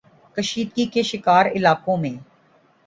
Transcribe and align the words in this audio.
کشیدگی 0.37 0.85
کے 0.85 1.03
شکار 1.03 1.45
علاقوں 1.47 1.97
میں 1.97 2.15